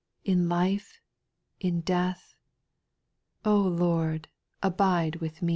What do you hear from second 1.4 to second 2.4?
in death,